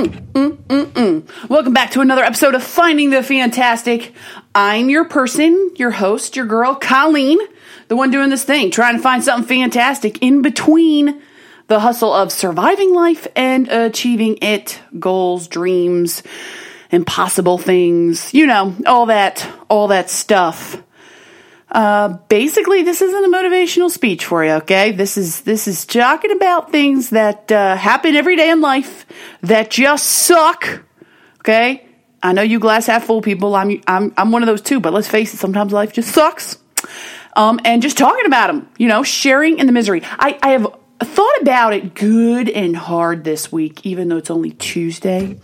Welcome 0.00 1.74
back 1.74 1.90
to 1.90 2.00
another 2.00 2.24
episode 2.24 2.54
of 2.54 2.62
Finding 2.62 3.10
the 3.10 3.22
Fantastic. 3.22 4.14
I'm 4.54 4.88
your 4.88 5.04
person, 5.04 5.72
your 5.76 5.90
host, 5.90 6.36
your 6.36 6.46
girl, 6.46 6.74
Colleen, 6.74 7.38
the 7.88 7.96
one 7.96 8.10
doing 8.10 8.30
this 8.30 8.42
thing, 8.42 8.70
trying 8.70 8.96
to 8.96 9.02
find 9.02 9.22
something 9.22 9.60
fantastic 9.60 10.22
in 10.22 10.40
between 10.40 11.20
the 11.66 11.80
hustle 11.80 12.14
of 12.14 12.32
surviving 12.32 12.94
life 12.94 13.26
and 13.36 13.68
achieving 13.68 14.38
it. 14.40 14.80
Goals, 14.98 15.48
dreams, 15.48 16.22
impossible 16.90 17.58
things, 17.58 18.32
you 18.32 18.46
know, 18.46 18.74
all 18.86 19.04
that, 19.06 19.46
all 19.68 19.88
that 19.88 20.08
stuff. 20.08 20.82
Uh, 21.70 22.08
basically, 22.28 22.82
this 22.82 23.00
isn't 23.00 23.24
a 23.24 23.28
motivational 23.28 23.90
speech 23.90 24.24
for 24.24 24.44
you, 24.44 24.52
okay? 24.52 24.90
This 24.90 25.16
is 25.16 25.42
this 25.42 25.68
is 25.68 25.86
talking 25.86 26.32
about 26.32 26.72
things 26.72 27.10
that 27.10 27.50
uh, 27.52 27.76
happen 27.76 28.16
every 28.16 28.36
day 28.36 28.50
in 28.50 28.60
life 28.60 29.06
that 29.42 29.70
just 29.70 30.06
suck, 30.06 30.82
okay? 31.40 31.86
I 32.22 32.32
know 32.32 32.42
you 32.42 32.58
glass 32.58 32.86
half 32.86 33.04
full 33.04 33.22
people. 33.22 33.54
I'm 33.54 33.80
I'm 33.86 34.12
I'm 34.16 34.32
one 34.32 34.42
of 34.42 34.46
those 34.46 34.62
too. 34.62 34.80
But 34.80 34.92
let's 34.92 35.08
face 35.08 35.32
it, 35.32 35.38
sometimes 35.38 35.72
life 35.72 35.92
just 35.92 36.12
sucks. 36.12 36.58
Um, 37.36 37.60
and 37.64 37.80
just 37.80 37.96
talking 37.96 38.26
about 38.26 38.48
them, 38.48 38.68
you 38.76 38.88
know, 38.88 39.02
sharing 39.04 39.58
in 39.58 39.66
the 39.66 39.72
misery. 39.72 40.02
I 40.04 40.38
I 40.42 40.50
have 40.50 40.66
thought 40.98 41.40
about 41.40 41.72
it 41.72 41.94
good 41.94 42.48
and 42.48 42.76
hard 42.76 43.24
this 43.24 43.50
week, 43.52 43.86
even 43.86 44.08
though 44.08 44.16
it's 44.16 44.30
only 44.30 44.50
Tuesday. 44.50 45.38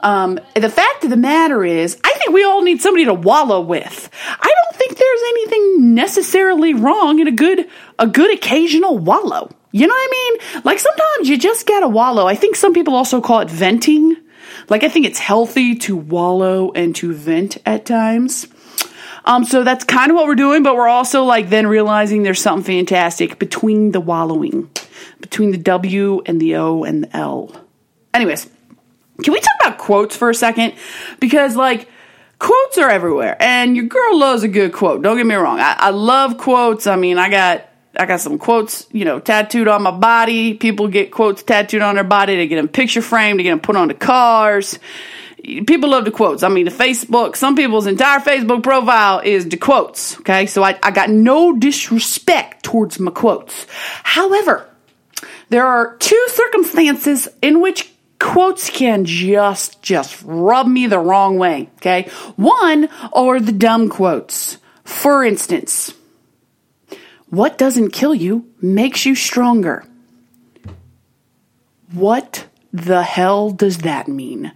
Um, 0.00 0.38
the 0.54 0.68
fact 0.68 1.04
of 1.04 1.10
the 1.10 1.16
matter 1.16 1.64
is, 1.64 1.98
I 2.04 2.12
think 2.14 2.30
we 2.30 2.44
all 2.44 2.62
need 2.62 2.80
somebody 2.80 3.06
to 3.06 3.14
wallow 3.14 3.60
with. 3.60 4.10
I 4.28 4.52
anything 5.28 5.94
necessarily 5.94 6.74
wrong 6.74 7.18
in 7.18 7.26
a 7.26 7.32
good, 7.32 7.66
a 7.98 8.06
good 8.06 8.32
occasional 8.34 8.98
wallow. 8.98 9.50
You 9.72 9.86
know 9.86 9.94
what 9.94 10.08
I 10.08 10.38
mean? 10.52 10.62
Like 10.64 10.78
sometimes 10.78 11.28
you 11.28 11.38
just 11.38 11.66
gotta 11.66 11.88
wallow. 11.88 12.26
I 12.26 12.34
think 12.34 12.56
some 12.56 12.72
people 12.72 12.94
also 12.94 13.20
call 13.20 13.40
it 13.40 13.50
venting. 13.50 14.16
Like 14.68 14.84
I 14.84 14.88
think 14.88 15.06
it's 15.06 15.18
healthy 15.18 15.74
to 15.76 15.96
wallow 15.96 16.72
and 16.72 16.94
to 16.96 17.12
vent 17.12 17.58
at 17.66 17.84
times. 17.84 18.48
Um, 19.24 19.44
so 19.44 19.64
that's 19.64 19.84
kind 19.84 20.10
of 20.10 20.14
what 20.14 20.26
we're 20.26 20.36
doing, 20.36 20.62
but 20.62 20.76
we're 20.76 20.88
also 20.88 21.24
like 21.24 21.50
then 21.50 21.66
realizing 21.66 22.22
there's 22.22 22.40
something 22.40 22.86
fantastic 22.86 23.38
between 23.38 23.90
the 23.90 24.00
wallowing, 24.00 24.70
between 25.20 25.50
the 25.50 25.58
W 25.58 26.22
and 26.24 26.40
the 26.40 26.56
O 26.56 26.84
and 26.84 27.04
the 27.04 27.16
L. 27.16 27.52
Anyways, 28.14 28.48
can 29.22 29.32
we 29.32 29.40
talk 29.40 29.56
about 29.60 29.78
quotes 29.78 30.16
for 30.16 30.30
a 30.30 30.34
second? 30.34 30.74
Because, 31.20 31.56
like, 31.56 31.88
quotes 32.38 32.78
are 32.78 32.90
everywhere, 32.90 33.36
and 33.40 33.76
your 33.76 33.86
girl 33.86 34.18
loves 34.18 34.42
a 34.42 34.48
good 34.48 34.72
quote. 34.72 35.02
Don't 35.02 35.16
get 35.16 35.26
me 35.26 35.34
wrong. 35.34 35.60
I, 35.60 35.74
I 35.78 35.90
love 35.90 36.38
quotes. 36.38 36.86
I 36.86 36.96
mean, 36.96 37.18
I 37.18 37.30
got 37.30 37.68
I 37.98 38.06
got 38.06 38.20
some 38.20 38.38
quotes, 38.38 38.86
you 38.92 39.04
know, 39.04 39.20
tattooed 39.20 39.68
on 39.68 39.82
my 39.82 39.90
body. 39.90 40.54
People 40.54 40.88
get 40.88 41.10
quotes 41.10 41.42
tattooed 41.42 41.82
on 41.82 41.94
their 41.94 42.04
body. 42.04 42.36
They 42.36 42.46
get 42.46 42.56
them 42.56 42.68
picture 42.68 43.02
framed. 43.02 43.38
They 43.38 43.44
get 43.44 43.50
them 43.50 43.60
put 43.60 43.76
on 43.76 43.88
the 43.88 43.94
cars. 43.94 44.78
People 45.42 45.90
love 45.90 46.04
the 46.04 46.10
quotes. 46.10 46.42
I 46.42 46.48
mean, 46.48 46.64
the 46.64 46.70
Facebook, 46.70 47.36
some 47.36 47.54
people's 47.54 47.86
entire 47.86 48.20
Facebook 48.20 48.62
profile 48.62 49.20
is 49.20 49.48
the 49.48 49.56
quotes. 49.56 50.18
Okay. 50.20 50.46
So 50.46 50.62
I, 50.62 50.78
I 50.82 50.90
got 50.90 51.08
no 51.08 51.56
disrespect 51.56 52.64
towards 52.64 52.98
my 52.98 53.12
quotes. 53.12 53.66
However, 54.02 54.68
there 55.48 55.64
are 55.66 55.96
two 55.96 56.26
circumstances 56.28 57.28
in 57.40 57.60
which 57.60 57.92
quotes 58.26 58.70
can 58.70 59.04
just 59.04 59.80
just 59.82 60.20
rub 60.24 60.66
me 60.66 60.88
the 60.88 60.98
wrong 60.98 61.38
way 61.38 61.70
okay? 61.76 62.10
One 62.34 62.88
are 63.12 63.38
the 63.38 63.52
dumb 63.52 63.88
quotes. 63.88 64.58
For 64.82 65.24
instance 65.24 65.94
what 67.30 67.56
doesn't 67.56 67.90
kill 67.90 68.14
you 68.14 68.46
makes 68.60 69.06
you 69.06 69.14
stronger. 69.14 69.84
What 71.92 72.46
the 72.72 73.04
hell 73.04 73.50
does 73.50 73.78
that 73.78 74.08
mean? 74.08 74.52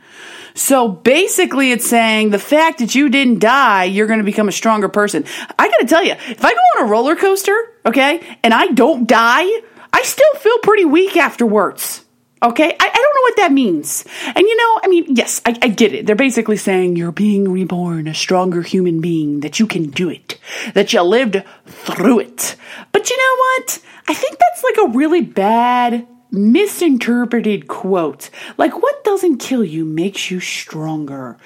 So 0.55 0.89
basically 0.89 1.71
it's 1.71 1.87
saying 1.87 2.31
the 2.31 2.41
fact 2.41 2.81
that 2.81 2.97
you 2.97 3.09
didn't 3.09 3.39
die 3.39 3.85
you're 3.85 4.09
going 4.09 4.19
to 4.19 4.25
become 4.25 4.49
a 4.49 4.53
stronger 4.53 4.89
person. 4.89 5.25
I 5.57 5.69
got 5.69 5.79
to 5.79 5.87
tell 5.87 6.05
you 6.05 6.13
if 6.13 6.45
i 6.45 6.53
go 6.53 6.59
on 6.59 6.87
a 6.87 6.91
roller 6.91 7.15
coaster 7.15 7.57
okay 7.87 8.21
and 8.43 8.53
i 8.53 8.67
don't 8.67 9.07
die 9.07 9.47
i 9.93 10.03
still 10.03 10.35
feel 10.41 10.59
pretty 10.59 10.85
weak 10.85 11.17
afterwards 11.17 12.05
Okay, 12.43 12.65
I, 12.65 12.87
I, 12.87 13.03
don't 13.03 13.10
what 13.31 13.37
that 13.37 13.53
means. 13.53 14.05
And 14.27 14.41
you 14.41 14.57
know, 14.57 14.81
I 14.83 14.89
mean, 14.89 15.15
yes, 15.15 15.41
I, 15.47 15.57
I, 15.63 15.69
get 15.69 15.95
it. 15.95 16.07
They're 16.07 16.17
basically 16.17 16.57
saying 16.57 16.97
you're 16.97 17.13
being 17.13 17.51
reborn, 17.51 18.09
a 18.09 18.15
stronger 18.15 18.63
human 18.63 19.01
being, 19.01 19.41
that 19.41 19.61
you 19.61 19.67
can 19.67 19.91
do 19.91 20.09
it, 20.09 20.39
that 20.75 20.93
you 20.93 21.03
lived 21.03 21.43
through 21.67 22.21
it. 22.21 22.57
But 22.93 23.09
you 23.09 23.17
know 23.17 23.37
what? 23.37 23.83
I 24.09 24.15
think 24.15 24.39
that's 24.39 24.65
like 24.65 24.89
a 24.89 24.97
really 24.97 25.21
bad, 25.21 26.09
misinterpreted 26.33 27.69
quote. 27.69 28.31
Like, 28.59 28.83
what 28.83 29.05
doesn't 29.05 29.39
kill 29.39 29.65
you 29.65 29.85
makes 29.85 30.31
you 30.31 30.41
stronger. 30.41 31.37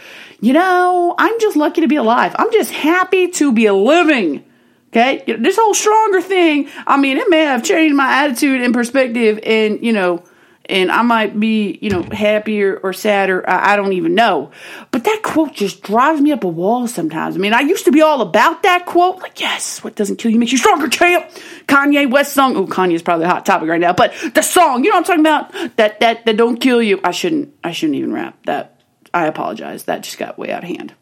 You 0.41 0.55
know, 0.55 1.15
I'm 1.19 1.39
just 1.41 1.57
lucky 1.57 1.83
to 1.83 1.89
be 1.89 1.97
alive. 1.97 2.35
I'm 2.39 2.53
just 2.53 2.71
happy 2.71 3.29
to 3.29 3.53
be 3.53 3.71
living. 3.71 4.45
Okay, 4.89 5.25
this 5.27 5.57
whole 5.57 5.75
stronger 5.75 6.21
thing, 6.21 6.69
I 6.87 6.97
mean, 6.97 7.17
it 7.17 7.29
may 7.29 7.41
have 7.41 7.65
changed 7.65 7.97
my 7.97 8.25
attitude 8.25 8.61
and 8.61 8.73
perspective 8.73 9.41
and, 9.43 9.85
you 9.85 9.93
know, 9.93 10.23
and 10.67 10.91
I 10.91 11.03
might 11.03 11.39
be, 11.39 11.79
you 11.83 11.91
know, 11.91 12.03
happier 12.03 12.81
or 12.83 12.93
sadder. 12.93 13.49
I, 13.49 13.73
I, 13.73 13.77
don't 13.77 13.93
even 13.93 14.15
know. 14.15 14.51
But 14.91 15.05
that 15.05 15.21
quote 15.23 15.53
just 15.53 15.83
drives 15.83 16.21
me 16.21 16.33
up 16.33 16.45
a 16.45 16.49
wall 16.49 16.87
sometimes. 16.89 17.37
I 17.37 17.39
mean, 17.39 17.53
I 17.53 17.61
used 17.61 17.85
to 17.85 17.93
be 17.93 18.01
all 18.01 18.23
about 18.23 18.63
that 18.63 18.87
quote. 18.87 19.21
Like, 19.21 19.41
yes, 19.41 19.85
what 19.85 19.95
doesn't 19.95 20.17
kill 20.17 20.31
you 20.31 20.39
makes 20.39 20.53
you 20.53 20.59
stronger, 20.59 20.89
champ. 20.89 21.31
Kanye 21.67 22.11
West 22.11 22.33
song. 22.33 22.57
Oh, 22.57 22.67
Kanye's 22.67 23.03
probably 23.03 23.27
a 23.27 23.29
hot 23.29 23.45
topic 23.45 23.69
right 23.69 23.81
now. 23.81 23.93
But 23.93 24.15
the 24.35 24.43
song, 24.43 24.85
you 24.85 24.91
know 24.91 24.97
what 24.97 25.11
I'm 25.11 25.21
talking 25.21 25.21
about? 25.21 25.77
That, 25.77 26.01
that, 26.01 26.25
that 26.25 26.37
don't 26.37 26.57
kill 26.57 26.83
you. 26.83 27.01
I 27.05 27.11
shouldn't, 27.11 27.55
I 27.63 27.73
shouldn't 27.73 27.97
even 27.97 28.13
rap. 28.13 28.39
That, 28.47 28.81
I 29.13 29.27
apologize. 29.27 29.85
That 29.85 30.03
just 30.03 30.19
got 30.19 30.39
way 30.39 30.51
out 30.51 30.65
of 30.65 30.71
hand. 30.71 30.95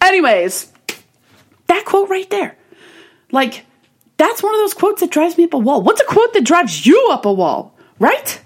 Anyways, 0.00 0.72
that 1.66 1.84
quote 1.84 2.08
right 2.08 2.28
there. 2.30 2.56
Like, 3.32 3.64
that's 4.16 4.42
one 4.42 4.54
of 4.54 4.60
those 4.60 4.74
quotes 4.74 5.00
that 5.00 5.10
drives 5.10 5.36
me 5.36 5.44
up 5.44 5.54
a 5.54 5.58
wall. 5.58 5.82
What's 5.82 6.00
a 6.00 6.04
quote 6.04 6.32
that 6.34 6.44
drives 6.44 6.86
you 6.86 7.08
up 7.10 7.26
a 7.26 7.32
wall? 7.32 7.74
Right? 7.98 8.40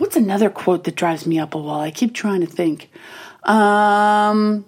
What's 0.00 0.16
another 0.16 0.48
quote 0.48 0.84
that 0.84 0.96
drives 0.96 1.26
me 1.26 1.38
up 1.38 1.54
a 1.54 1.58
wall? 1.58 1.78
I 1.78 1.90
keep 1.90 2.14
trying 2.14 2.40
to 2.40 2.46
think. 2.46 2.90
Um, 3.42 4.64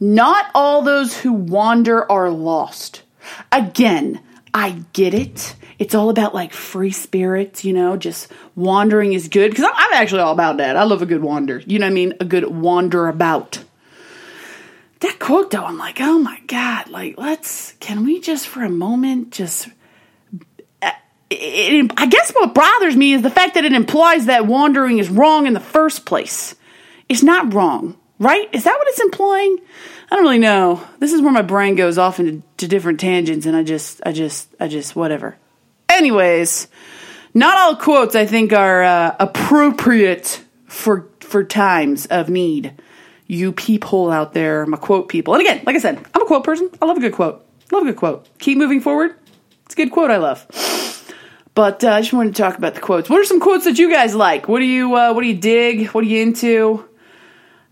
not 0.00 0.46
all 0.54 0.80
those 0.80 1.14
who 1.18 1.34
wander 1.34 2.10
are 2.10 2.30
lost. 2.30 3.02
Again, 3.52 4.22
I 4.54 4.82
get 4.94 5.12
it. 5.12 5.54
It's 5.78 5.94
all 5.94 6.08
about 6.08 6.34
like 6.34 6.54
free 6.54 6.90
spirits, 6.90 7.66
you 7.66 7.74
know, 7.74 7.98
just 7.98 8.32
wandering 8.54 9.12
is 9.12 9.28
good. 9.28 9.50
Because 9.50 9.66
I'm, 9.66 9.74
I'm 9.76 9.92
actually 9.92 10.22
all 10.22 10.32
about 10.32 10.56
that. 10.56 10.78
I 10.78 10.84
love 10.84 11.02
a 11.02 11.06
good 11.06 11.20
wander. 11.20 11.58
You 11.66 11.78
know 11.78 11.84
what 11.84 11.90
I 11.90 11.94
mean? 11.94 12.14
A 12.18 12.24
good 12.24 12.46
wander 12.46 13.08
about. 13.08 13.62
That 15.00 15.18
quote 15.18 15.50
though, 15.50 15.66
I'm 15.66 15.76
like, 15.76 16.00
oh 16.00 16.18
my 16.18 16.40
God, 16.46 16.88
like, 16.88 17.18
let's, 17.18 17.74
can 17.80 18.04
we 18.04 18.22
just 18.22 18.46
for 18.46 18.62
a 18.62 18.70
moment 18.70 19.32
just 19.32 19.68
it, 21.30 21.90
I 21.96 22.06
guess 22.06 22.32
what 22.32 22.54
bothers 22.54 22.96
me 22.96 23.12
is 23.12 23.22
the 23.22 23.30
fact 23.30 23.54
that 23.54 23.64
it 23.64 23.72
implies 23.72 24.26
that 24.26 24.46
wandering 24.46 24.98
is 24.98 25.08
wrong 25.08 25.46
in 25.46 25.54
the 25.54 25.60
first 25.60 26.06
place. 26.06 26.54
It's 27.08 27.22
not 27.22 27.52
wrong, 27.52 27.96
right? 28.18 28.48
Is 28.52 28.64
that 28.64 28.76
what 28.78 28.88
it's 28.88 29.00
implying? 29.00 29.58
I 30.10 30.14
don't 30.14 30.24
really 30.24 30.38
know. 30.38 30.86
This 30.98 31.12
is 31.12 31.20
where 31.20 31.32
my 31.32 31.42
brain 31.42 31.74
goes 31.74 31.98
off 31.98 32.20
into 32.20 32.68
different 32.68 33.00
tangents, 33.00 33.46
and 33.46 33.56
I 33.56 33.64
just, 33.64 34.00
I 34.06 34.12
just, 34.12 34.54
I 34.60 34.68
just, 34.68 34.94
whatever. 34.94 35.36
Anyways, 35.88 36.68
not 37.34 37.56
all 37.56 37.76
quotes 37.76 38.14
I 38.14 38.26
think 38.26 38.52
are 38.52 38.82
uh, 38.82 39.16
appropriate 39.18 40.44
for 40.66 41.08
for 41.20 41.42
times 41.42 42.06
of 42.06 42.28
need. 42.28 42.72
You 43.26 43.50
peephole 43.50 44.12
out 44.12 44.32
there, 44.32 44.64
my 44.66 44.76
quote 44.76 45.08
people. 45.08 45.34
And 45.34 45.40
again, 45.40 45.62
like 45.66 45.74
I 45.74 45.80
said, 45.80 45.98
I'm 46.14 46.22
a 46.22 46.26
quote 46.26 46.44
person. 46.44 46.70
I 46.80 46.86
love 46.86 46.96
a 46.96 47.00
good 47.00 47.12
quote. 47.12 47.44
Love 47.72 47.82
a 47.82 47.86
good 47.86 47.96
quote. 47.96 48.28
Keep 48.38 48.58
moving 48.58 48.80
forward. 48.80 49.16
It's 49.64 49.74
a 49.74 49.76
good 49.76 49.90
quote 49.90 50.12
I 50.12 50.18
love. 50.18 50.46
But 51.56 51.82
uh, 51.82 51.88
I 51.88 52.02
just 52.02 52.12
wanted 52.12 52.36
to 52.36 52.42
talk 52.42 52.58
about 52.58 52.74
the 52.74 52.82
quotes. 52.82 53.08
What 53.08 53.18
are 53.18 53.24
some 53.24 53.40
quotes 53.40 53.64
that 53.64 53.78
you 53.78 53.90
guys 53.90 54.14
like? 54.14 54.46
What 54.46 54.58
do 54.58 54.66
you 54.66 54.94
uh, 54.94 55.14
What 55.14 55.22
do 55.22 55.26
you 55.26 55.38
dig? 55.38 55.88
What 55.88 56.04
are 56.04 56.06
you 56.06 56.20
into? 56.20 56.86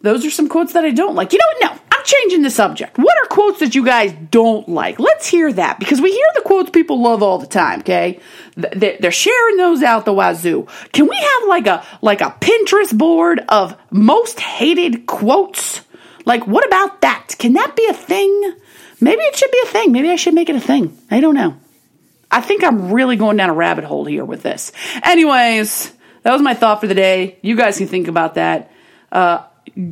Those 0.01 0.25
are 0.25 0.31
some 0.31 0.49
quotes 0.49 0.73
that 0.73 0.87
I 0.87 0.91
don't 0.91 1.15
like. 1.15 1.35
You 1.35 1.39
know 1.39 1.45
what? 1.53 1.77
No, 1.77 1.83
I'm 1.93 2.05
changing 2.05 2.41
the 2.41 2.51
subject. 2.51 2.97
What 2.97 3.15
are 3.23 3.27
quotes 3.29 3.61
that 3.61 3.75
you 3.75 3.85
guys 3.85 4.15
don't 4.31 4.67
like? 4.71 4.99
Let's 4.99 5.27
hear 5.27 5.53
that 5.53 5.79
because 5.79 6.01
we 6.01 6.13
hear 6.13 6.27
the 6.35 6.41
quotes 6.41 6.71
people 6.71 7.03
love 7.03 7.23
all 7.23 7.39
the 7.39 7.47
time. 7.47 7.81
Okay, 7.81 8.21
they're 8.57 9.13
sharing 9.13 9.59
those 9.59 9.83
out 9.83 10.07
the 10.07 10.15
wazoo. 10.15 10.67
Can 10.93 11.07
we 11.07 11.17
have 11.17 11.49
like 11.49 11.67
a 11.67 11.85
like 12.01 12.23
a 12.23 12.35
Pinterest 12.41 12.97
board 12.97 13.41
of 13.51 13.77
most 13.91 14.41
hated 14.41 15.05
quotes? 15.05 15.83
Like, 16.25 16.47
what 16.47 16.67
about 16.67 17.03
that? 17.03 17.35
Can 17.39 17.53
that 17.53 17.77
be 17.77 17.85
a 17.87 17.93
thing? 17.93 18.55
Maybe 18.99 19.21
it 19.21 19.37
should 19.37 19.51
be 19.51 19.61
a 19.65 19.69
thing. 19.69 19.93
Maybe 19.93 20.09
I 20.09 20.17
should 20.17 20.33
make 20.33 20.49
it 20.49 20.57
a 20.57 20.61
thing. 20.61 20.97
I 21.11 21.21
don't 21.21 21.35
know. 21.35 21.59
I 22.35 22.41
think 22.41 22.65
I'm 22.65 22.91
really 22.91 23.15
going 23.15 23.37
down 23.37 23.49
a 23.49 23.55
rabbit 23.55 23.85
hole 23.85 24.05
here 24.05 24.25
with 24.25 24.43
this. 24.43 24.73
Anyways, 25.05 25.93
that 26.23 26.33
was 26.33 26.43
my 26.43 26.55
thought 26.55 26.81
for 26.81 26.89
the 26.89 26.95
day. 26.95 27.39
You 27.43 27.57
guys 27.57 27.79
can 27.79 27.87
think 27.87 28.09
about 28.09 28.35
that. 28.35 28.73
Uh, 29.13 29.45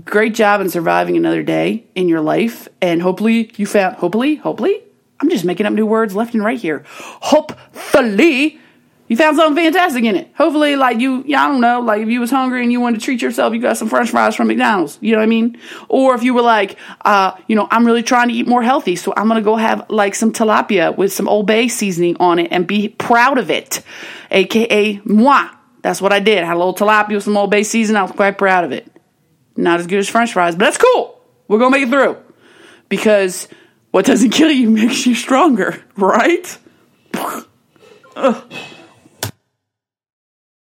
great 0.05 0.35
job 0.35 0.61
in 0.61 0.69
surviving 0.69 1.17
another 1.17 1.44
day 1.44 1.85
in 1.94 2.09
your 2.09 2.21
life. 2.21 2.67
And 2.81 3.00
hopefully 3.00 3.53
you 3.56 3.65
found, 3.65 3.94
hopefully, 3.94 4.35
hopefully, 4.35 4.83
I'm 5.21 5.31
just 5.31 5.44
making 5.44 5.67
up 5.67 5.73
new 5.73 5.87
words 5.87 6.17
left 6.17 6.35
and 6.35 6.44
right 6.44 6.59
here. 6.59 6.83
Hopefully 6.89 8.59
You 9.12 9.17
found 9.19 9.37
something 9.37 9.62
fantastic 9.62 10.05
in 10.05 10.17
it. 10.17 10.31
Hopefully, 10.38 10.75
like 10.75 10.99
you, 10.99 11.23
yeah, 11.26 11.44
I 11.44 11.49
don't 11.49 11.61
know, 11.61 11.82
like 11.82 12.00
if 12.00 12.09
you 12.09 12.19
was 12.19 12.31
hungry 12.31 12.62
and 12.62 12.73
you 12.73 12.81
wanted 12.81 13.00
to 13.00 13.05
treat 13.05 13.20
yourself, 13.20 13.53
you 13.53 13.61
got 13.61 13.76
some 13.76 13.91
French 13.91 14.09
fries 14.09 14.35
from 14.35 14.47
McDonald's. 14.47 14.97
You 15.03 15.12
know 15.12 15.19
what 15.19 15.25
I 15.25 15.26
mean? 15.26 15.59
Or 15.91 16.14
if 16.14 16.23
you 16.23 16.32
were 16.32 16.41
like, 16.41 16.79
uh, 17.05 17.32
you 17.47 17.55
know, 17.55 17.69
I'm 17.70 17.85
really 17.85 18.03
trying 18.03 18.29
to 18.29 18.35
eat 18.35 18.49
more 18.49 18.62
healthy, 18.62 18.97
so 18.97 19.12
I'm 19.14 19.29
gonna 19.29 19.43
go 19.43 19.56
have 19.56 19.91
like 19.91 20.14
some 20.14 20.32
tilapia 20.32 20.97
with 20.97 21.12
some 21.12 21.29
Old 21.29 21.47
Bay 21.47 21.69
seasoning 21.69 22.17
on 22.20 22.38
it 22.38 22.49
and 22.53 22.67
be 22.67 22.88
proud 22.88 23.37
of 23.37 23.50
it, 23.50 23.82
aka 24.31 24.99
moi. 25.05 25.47
That's 25.82 26.00
what 26.00 26.15
I 26.15 26.20
did. 26.20 26.43
I 26.43 26.47
had 26.47 26.56
a 26.56 26.58
little 26.58 26.75
tilapia 26.75 27.17
with 27.17 27.25
some 27.25 27.37
Old 27.37 27.50
Bay 27.50 27.65
seasoning. 27.65 27.99
I 27.99 28.05
was 28.05 28.12
quite 28.12 28.38
proud 28.38 28.65
of 28.65 28.73
it. 28.73 28.91
Not 29.58 29.79
as 29.79 29.87
good 29.87 29.99
as 29.99 30.08
French 30.08 30.32
fries, 30.32 30.55
but 30.55 30.65
that's 30.65 30.79
cool. 30.79 31.20
We're 31.49 31.58
gonna 31.58 31.73
make 31.73 31.82
it 31.87 31.91
through 31.91 32.17
because 32.88 33.47
what 33.91 34.06
doesn't 34.06 34.31
kill 34.31 34.50
you 34.50 34.70
makes 34.81 35.05
you 35.05 35.15
stronger, 35.15 35.85
right? 35.99 36.58